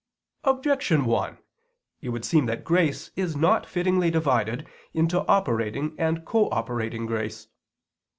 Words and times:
Objection 0.45 1.05
1: 1.05 1.37
It 2.01 2.09
would 2.09 2.25
seem 2.25 2.47
that 2.47 2.63
grace 2.63 3.11
is 3.15 3.35
not 3.35 3.67
fittingly 3.67 4.09
divided 4.09 4.65
into 4.95 5.19
operating 5.27 5.93
and 5.99 6.25
cooperating 6.25 7.05
grace. 7.05 7.49